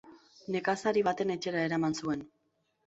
Nekazari 0.55 1.03
baten 1.11 1.37
etxera 1.37 1.69
eraman 1.71 1.99
zuen. 2.03 2.27